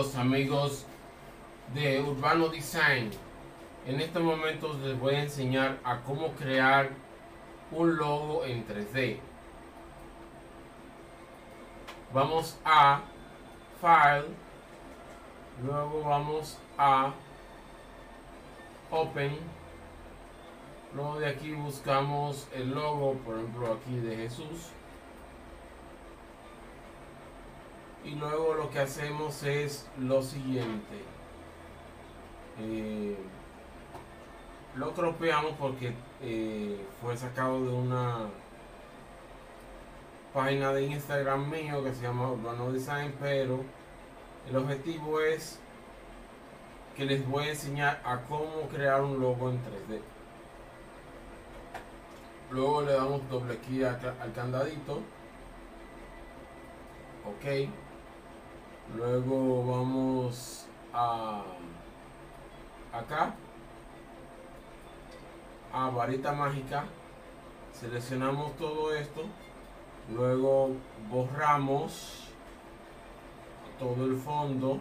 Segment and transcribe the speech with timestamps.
[0.00, 0.86] amigos
[1.74, 3.10] de Urbano Design.
[3.86, 6.88] En este momento les voy a enseñar a cómo crear
[7.70, 9.18] un logo en 3D.
[12.14, 13.02] Vamos a
[13.78, 14.28] File,
[15.62, 17.12] luego vamos a
[18.90, 19.36] Open,
[20.94, 24.72] luego de aquí buscamos el logo, por ejemplo aquí de Jesús.
[28.04, 31.04] Y luego lo que hacemos es lo siguiente.
[32.58, 33.16] Eh,
[34.76, 38.28] lo cropeamos porque eh, fue sacado de una
[40.32, 43.64] página de Instagram mío que se llama Urbano Design pero
[44.48, 45.58] el objetivo es
[46.96, 50.00] que les voy a enseñar a cómo crear un logo en 3D
[52.50, 55.00] luego le damos doble clic al candadito.
[57.26, 57.70] Ok
[58.96, 61.42] luego vamos a
[62.92, 63.34] acá
[65.72, 66.84] a varita mágica.
[67.72, 69.22] Seleccionamos todo esto.
[70.14, 70.72] Luego
[71.10, 72.28] borramos
[73.78, 74.80] todo el fondo.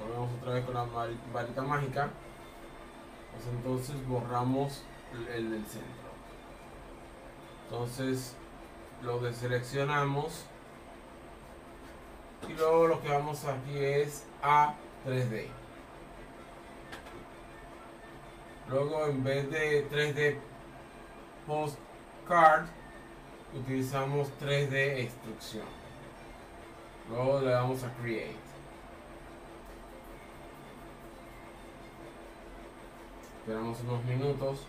[0.00, 0.86] Volvemos otra vez con la
[1.32, 2.10] varita mágica.
[3.32, 4.82] Pues entonces borramos
[5.34, 6.10] el del centro.
[7.64, 8.36] Entonces
[9.02, 10.46] lo deseleccionamos
[12.48, 14.74] y luego lo que vamos aquí es a
[15.06, 15.48] 3D
[18.68, 20.38] luego en vez de 3D
[21.46, 22.66] postcard
[23.54, 25.64] utilizamos 3D instrucción.
[27.08, 28.34] Luego le damos a create.
[33.40, 34.66] Esperamos unos minutos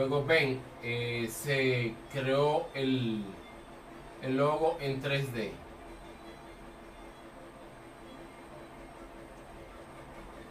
[0.00, 3.22] Luego ven, eh, se creó el,
[4.22, 5.50] el logo en 3D.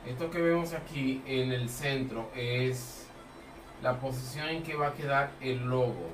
[0.05, 3.07] Esto que vemos aquí en el centro es
[3.81, 6.11] la posición en que va a quedar el logo.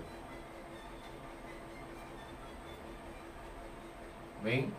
[4.45, 4.71] ¿Ven?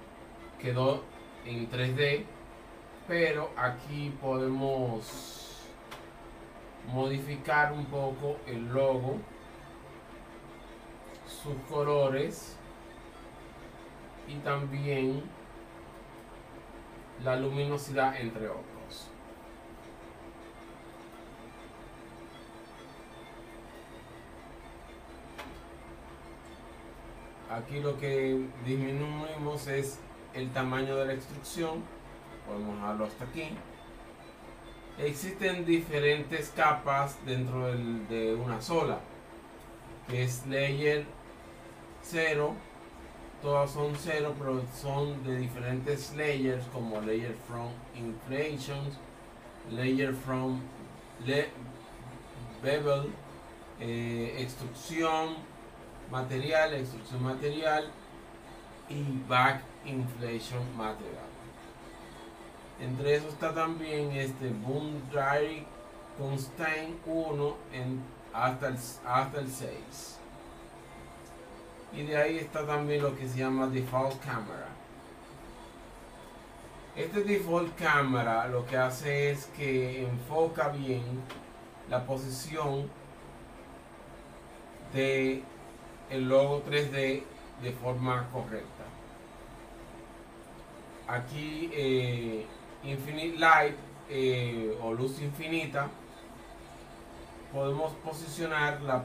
[0.62, 1.04] Quedó
[1.44, 2.24] en 3D,
[3.06, 5.45] pero aquí podemos
[6.88, 9.18] modificar un poco el logo,
[11.26, 12.56] sus colores
[14.28, 15.22] y también
[17.22, 19.10] la luminosidad entre otros.
[27.50, 29.98] Aquí lo que disminuimos es
[30.34, 31.82] el tamaño de la instrucción.
[32.46, 33.56] Podemos dejarlo hasta aquí
[34.98, 38.98] existen diferentes capas dentro de una sola
[40.08, 41.04] que es layer
[42.02, 42.54] 0
[43.42, 48.78] todas son 0 pero son de diferentes layers como layer from inflation
[49.70, 50.60] layer from
[52.62, 53.10] bevel
[53.80, 55.36] eh, extrusión
[56.10, 57.90] material extrusión material
[58.88, 61.26] y back inflation material
[62.80, 65.66] entre eso está también este Boom Dry
[66.18, 68.76] Constant 1 en, hasta, el,
[69.06, 70.18] hasta el 6.
[71.92, 74.68] Y de ahí está también lo que se llama Default Camera.
[76.94, 81.04] Este Default Camera lo que hace es que enfoca bien
[81.88, 82.90] la posición
[84.92, 85.42] de
[86.10, 87.22] el logo 3D
[87.62, 88.84] de forma correcta.
[91.08, 92.46] Aquí eh,
[92.84, 93.76] Infinite Light
[94.08, 95.88] eh, o luz infinita,
[97.52, 99.04] podemos posicionar la,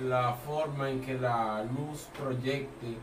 [0.00, 2.96] la, forma en que la luz proyecte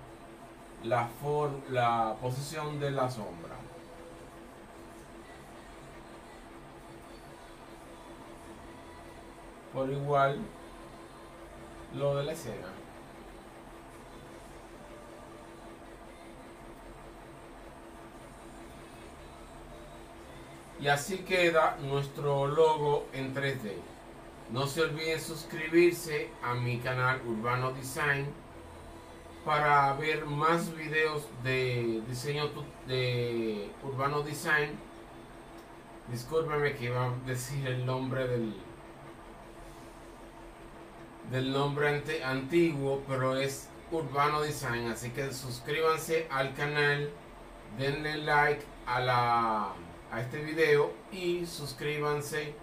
[0.83, 3.55] la, for, la posición de la sombra.
[9.73, 10.39] Por igual
[11.95, 12.84] lo de la escena.
[20.79, 23.73] Y así queda nuestro logo en 3D.
[24.51, 28.27] No se olviden suscribirse a mi canal Urbano Design
[29.45, 32.49] para ver más videos de diseño
[32.87, 34.77] de Urbano Design.
[36.11, 38.55] Discúlpeme que iba a decir el nombre del
[41.31, 47.09] del nombre antiguo, pero es Urbano Design, así que suscríbanse al canal,
[47.77, 49.73] denle like a la
[50.11, 52.53] a este video y suscríbanse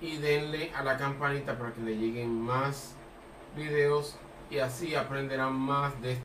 [0.00, 2.94] y denle a la campanita para que le lleguen más
[3.56, 4.16] videos
[4.50, 6.18] y así aprenderán más de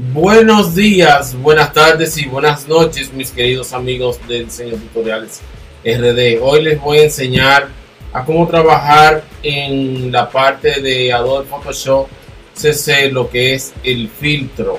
[0.00, 5.40] Buenos días, buenas tardes y buenas noches mis queridos amigos de Diseño Tutoriales
[5.84, 6.40] RD.
[6.40, 7.66] Hoy les voy a enseñar
[8.12, 12.06] a cómo trabajar en la parte de Adobe Photoshop
[12.54, 14.78] CC lo que es el filtro.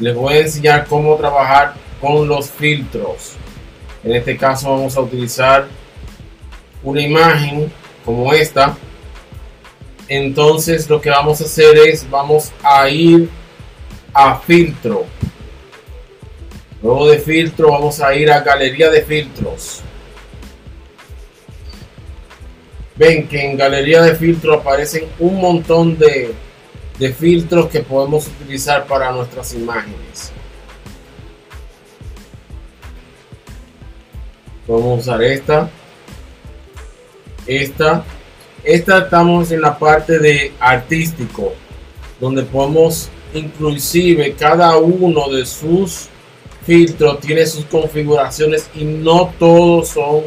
[0.00, 3.36] Les voy a enseñar cómo trabajar con los filtros.
[4.04, 5.66] En este caso vamos a utilizar
[6.82, 7.72] una imagen
[8.04, 8.76] como esta.
[10.08, 13.30] Entonces lo que vamos a hacer es vamos a ir
[14.16, 15.04] a filtro.
[16.82, 19.82] Luego de filtro vamos a ir a galería de filtros.
[22.96, 26.34] Ven que en galería de filtros aparecen un montón de,
[26.98, 30.32] de filtros que podemos utilizar para nuestras imágenes.
[34.66, 35.68] Vamos a usar esta.
[37.46, 38.02] Esta.
[38.64, 41.52] Esta estamos en la parte de artístico.
[42.18, 46.08] Donde podemos inclusive cada uno de sus
[46.64, 50.22] filtros tiene sus configuraciones y no todos son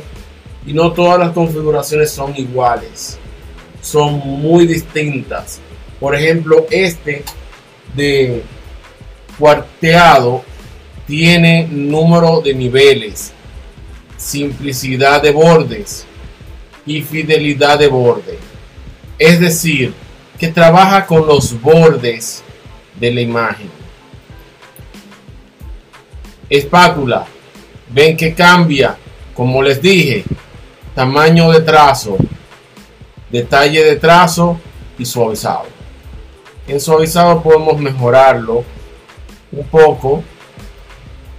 [0.66, 3.18] y no todas las configuraciones son iguales.
[3.82, 5.60] Son muy distintas.
[6.00, 7.24] Por ejemplo este
[7.96, 8.44] de
[9.38, 10.44] cuarteado
[11.08, 13.34] tiene número de niveles
[14.20, 16.06] simplicidad de bordes
[16.86, 18.38] y fidelidad de borde.
[19.18, 19.94] Es decir
[20.38, 22.44] que trabaja con los bordes
[23.00, 23.70] de la imagen.
[26.50, 27.26] Espátula,
[27.90, 28.98] ven que cambia,
[29.34, 30.24] como les dije,
[30.96, 32.18] tamaño de trazo,
[33.30, 34.60] detalle de trazo
[34.98, 35.66] y suavizado.
[36.68, 38.64] En suavizado podemos mejorarlo
[39.52, 40.24] un poco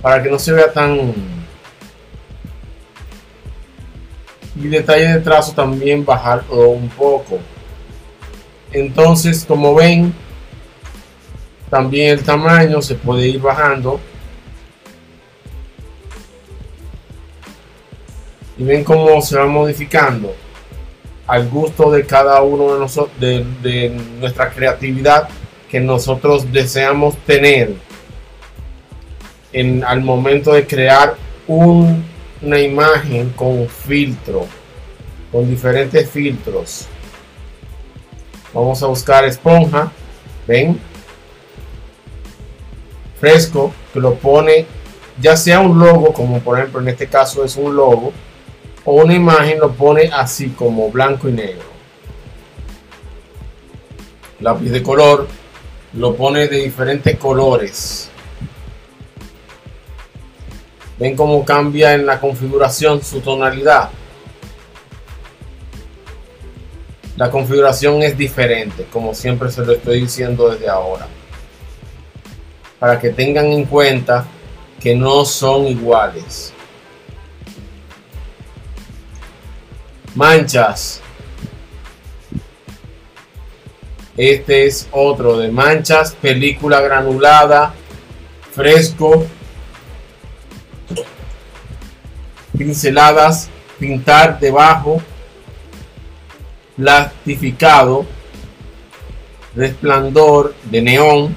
[0.00, 1.14] para que no se vea tan
[4.56, 7.38] y detalle de trazo también bajarlo un poco
[8.72, 10.12] entonces como ven
[11.70, 14.00] también el tamaño se puede ir bajando.
[18.58, 20.34] Y ven cómo se va modificando
[21.26, 25.28] al gusto de cada uno de nosotros, de, nuestra creatividad
[25.70, 27.72] que nosotros deseamos tener
[29.52, 31.14] en, al momento de crear
[31.46, 34.46] una imagen con filtro,
[35.30, 36.86] con diferentes filtros.
[38.52, 39.92] Vamos a buscar esponja,
[40.48, 40.80] ven,
[43.20, 44.66] fresco que lo pone
[45.20, 48.12] ya sea un logo como por ejemplo en este caso es un logo
[48.84, 51.68] o una imagen lo pone así como blanco y negro.
[54.40, 55.28] Lápiz de color
[55.92, 58.08] lo pone de diferentes colores.
[60.98, 63.90] Ven cómo cambia en la configuración su tonalidad.
[67.18, 71.06] La configuración es diferente como siempre se lo estoy diciendo desde ahora
[72.80, 74.26] para que tengan en cuenta
[74.80, 76.52] que no son iguales.
[80.14, 81.02] Manchas.
[84.16, 87.74] Este es otro de manchas, película granulada,
[88.52, 89.26] fresco,
[92.56, 95.00] pinceladas, pintar debajo,
[96.76, 98.04] plastificado,
[99.54, 101.36] resplandor de neón,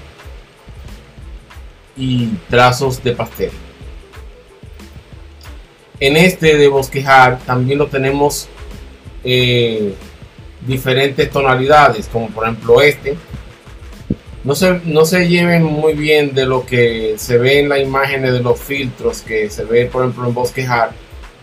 [1.95, 3.51] y trazos de pastel.
[5.99, 8.47] En este de bosquejar también lo tenemos
[9.23, 9.93] eh,
[10.65, 13.15] diferentes tonalidades, como por ejemplo este.
[14.43, 18.23] No se, no se lleven muy bien de lo que se ve en la imagen
[18.23, 20.91] de los filtros que se ve por ejemplo en bosquejar,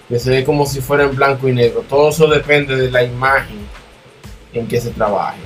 [0.06, 1.82] que se ve como si fuera en blanco y negro.
[1.88, 3.56] Todo eso depende de la imagen
[4.52, 5.40] en que se trabaje.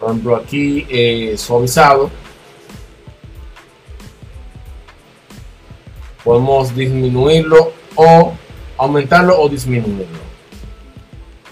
[0.00, 2.10] Por ejemplo aquí eh, suavizado
[6.24, 8.32] podemos disminuirlo o
[8.78, 10.24] aumentarlo o disminuirlo.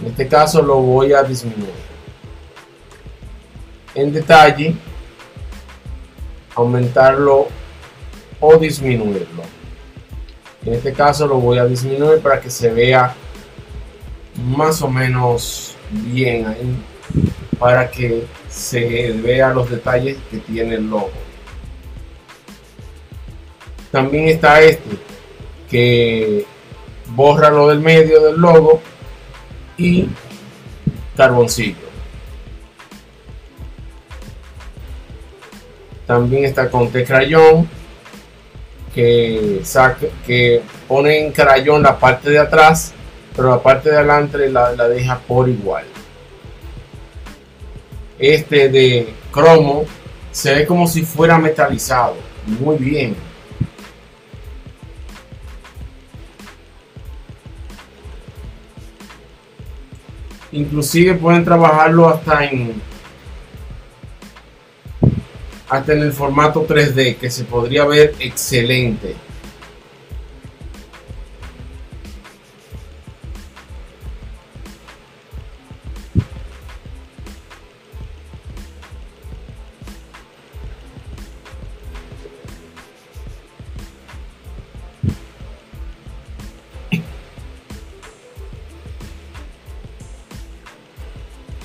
[0.00, 1.70] En este caso lo voy a disminuir.
[3.94, 4.74] En detalle,
[6.56, 7.48] aumentarlo
[8.40, 9.42] o disminuirlo.
[10.64, 13.14] En este caso lo voy a disminuir para que se vea
[14.34, 16.76] más o menos bien ahí.
[17.58, 21.12] para que se vea los detalles que tiene el logo.
[23.92, 24.96] También está este
[25.70, 26.44] que
[27.14, 28.80] borra lo del medio del logo
[29.76, 30.08] y
[31.16, 31.76] carboncillo.
[36.06, 37.68] También está con crayón
[38.94, 42.92] que, saca, que pone en crayón la parte de atrás,
[43.36, 45.84] pero la parte de adelante la, la deja por igual.
[48.18, 49.84] Este de cromo
[50.30, 52.16] se ve como si fuera metalizado.
[52.46, 53.31] Muy bien.
[60.52, 62.80] Inclusive pueden trabajarlo hasta en
[65.68, 69.14] hasta en el formato 3D que se podría ver excelente.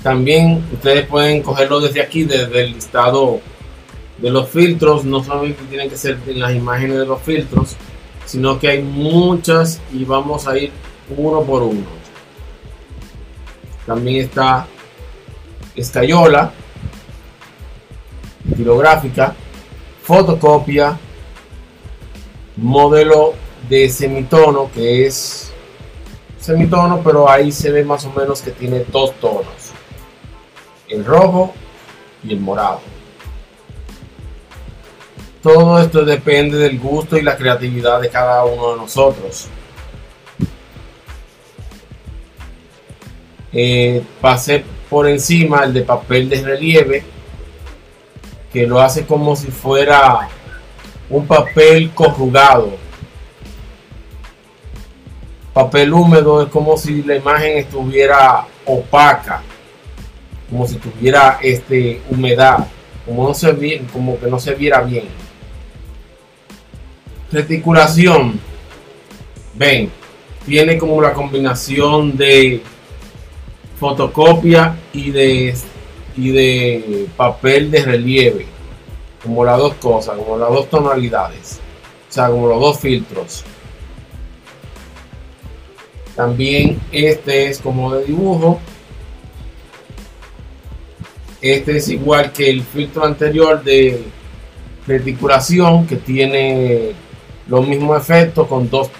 [0.08, 3.42] También ustedes pueden cogerlo desde aquí, desde el listado
[4.16, 5.04] de los filtros.
[5.04, 7.76] No solamente tienen que ser en las imágenes de los filtros,
[8.24, 10.72] sino que hay muchas y vamos a ir
[11.14, 11.84] uno por uno.
[13.84, 14.66] También está
[15.76, 16.52] escayola,
[18.50, 19.34] estilográfica,
[20.04, 20.98] fotocopia,
[22.56, 23.34] modelo
[23.68, 25.52] de semitono que es
[26.40, 29.57] semitono, pero ahí se ve más o menos que tiene dos tonos
[30.88, 31.54] el rojo
[32.24, 32.80] y el morado.
[35.42, 39.48] Todo esto depende del gusto y la creatividad de cada uno de nosotros.
[43.52, 47.04] Eh, pasé por encima el de papel de relieve
[48.52, 50.28] que lo hace como si fuera
[51.08, 52.76] un papel corrugado
[55.58, 59.42] papel húmedo es como si la imagen estuviera opaca
[60.50, 62.66] como si tuviera este, humedad,
[63.04, 65.04] como, no se, como que no se viera bien.
[67.30, 68.40] Reticulación,
[69.54, 69.90] ven,
[70.46, 72.62] tiene como la combinación de
[73.78, 75.54] fotocopia y de,
[76.16, 78.46] y de papel de relieve,
[79.22, 81.60] como las dos cosas, como las dos tonalidades,
[82.08, 83.44] o sea, como los dos filtros.
[86.16, 88.58] También este es como de dibujo
[91.40, 94.02] este es igual que el filtro anterior de
[94.86, 96.92] reticulación que tiene
[97.46, 98.90] los mismos efectos con dos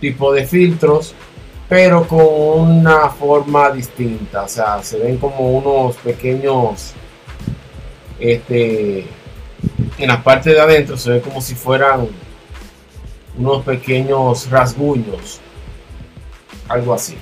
[0.00, 1.14] tipos de filtros
[1.68, 4.44] pero con una forma distinta.
[4.44, 6.92] O sea se ven como unos pequeños
[8.18, 9.06] este
[9.98, 12.08] en la parte de adentro se ve como si fueran
[13.36, 15.40] unos pequeños rasguños
[16.68, 17.16] algo así.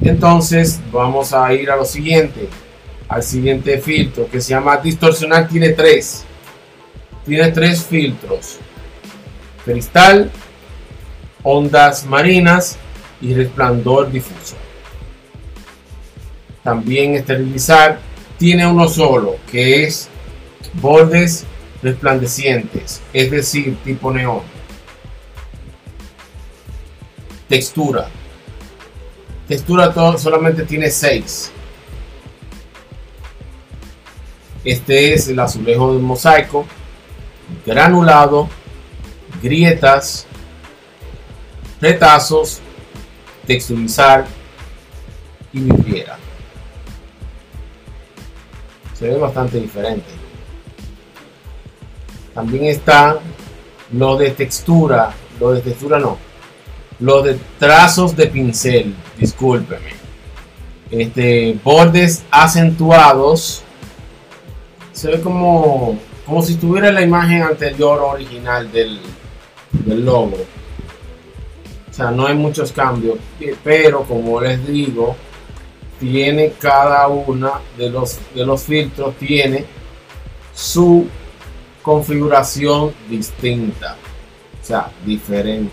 [0.00, 2.48] Entonces vamos a ir a lo siguiente
[3.12, 5.46] al siguiente filtro que se llama distorsionar.
[5.46, 6.24] Tiene tres.
[7.26, 8.58] Tiene tres filtros.
[9.66, 10.30] Cristal,
[11.42, 12.78] ondas marinas
[13.20, 14.56] y resplandor difuso.
[16.64, 17.98] También esterilizar
[18.38, 20.08] tiene uno solo que es
[20.74, 21.44] bordes
[21.82, 24.40] resplandecientes, es decir, tipo neón.
[27.48, 28.08] Textura.
[29.46, 31.52] Textura todo, solamente tiene seis
[34.64, 36.66] Este es el azulejo del mosaico,
[37.66, 38.48] granulado,
[39.42, 40.26] grietas,
[41.80, 42.60] retazos,
[43.46, 44.26] texturizar
[45.52, 46.16] y vidriera.
[48.94, 50.06] Se ve bastante diferente.
[52.32, 53.18] También está
[53.92, 56.18] lo de textura, lo de textura no,
[57.00, 59.90] lo de trazos de pincel, discúlpeme.
[60.90, 63.64] Este, bordes acentuados
[64.92, 69.00] se ve como, como si tuviera la imagen anterior original del,
[69.72, 70.38] del logo.
[71.90, 73.18] O sea, no hay muchos cambios,
[73.62, 75.14] pero como les digo,
[76.00, 79.64] tiene cada una de los, de los filtros, tiene
[80.54, 81.06] su
[81.82, 83.96] configuración distinta,
[84.60, 85.72] o sea, diferente.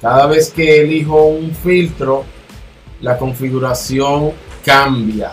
[0.00, 2.24] Cada vez que elijo un filtro,
[3.02, 4.32] la configuración
[4.64, 5.32] cambia.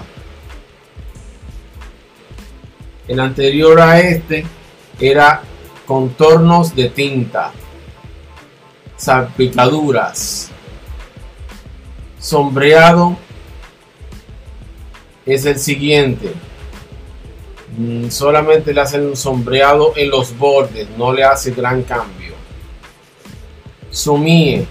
[3.07, 4.45] El anterior a este
[4.99, 5.41] era
[5.85, 7.51] contornos de tinta,
[8.97, 10.49] salpicaduras,
[12.19, 13.15] sombreado
[15.25, 16.33] es el siguiente.
[17.77, 22.33] Mm, solamente le hacen un sombreado en los bordes, no le hace gran cambio.
[23.91, 24.65] Sumie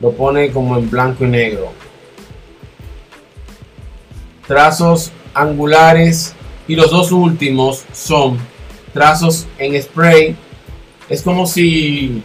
[0.00, 1.72] lo pone como en blanco y negro.
[4.46, 6.34] Trazos angulares
[6.68, 8.38] y los dos últimos son
[8.92, 10.36] trazos en spray.
[11.08, 12.22] Es como si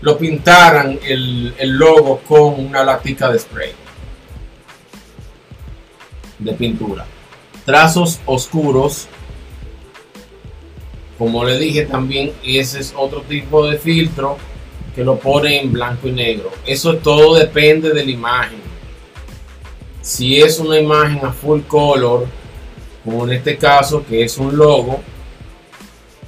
[0.00, 3.88] lo pintaran el, el logo con una latica de spray
[6.38, 7.06] de pintura.
[7.64, 9.06] Trazos oscuros.
[11.18, 14.36] Como le dije también, ese es otro tipo de filtro
[14.94, 16.50] que lo pone en blanco y negro.
[16.64, 18.60] Eso todo depende de la imagen.
[20.00, 22.26] Si es una imagen a full color,
[23.04, 25.00] como en este caso que es un logo,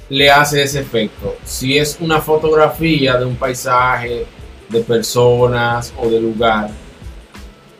[0.09, 1.37] le hace ese efecto.
[1.45, 4.27] Si es una fotografía de un paisaje,
[4.69, 6.71] de personas o de lugar,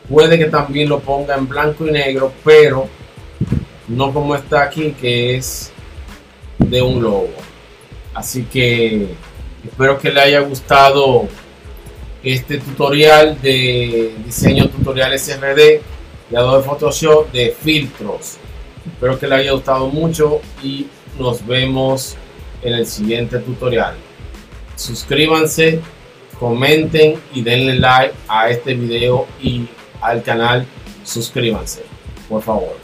[0.09, 2.87] puede que también lo ponga en blanco y negro, pero
[3.87, 5.71] no como está aquí, que es
[6.57, 7.33] de un logo.
[8.13, 9.07] Así que
[9.63, 11.27] espero que le haya gustado
[12.23, 15.81] este tutorial de diseño tutorial SRD
[16.29, 18.37] de Adobe Photoshop de filtros.
[18.85, 20.87] Espero que le haya gustado mucho y
[21.19, 22.15] nos vemos
[22.61, 23.95] en el siguiente tutorial.
[24.75, 25.81] Suscríbanse,
[26.39, 29.67] comenten y denle like a este video y
[30.01, 30.65] al canal,
[31.03, 31.83] suscríbanse,
[32.27, 32.77] por favor.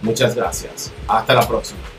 [0.00, 0.90] Muchas gracias.
[1.06, 1.91] Hasta la próxima.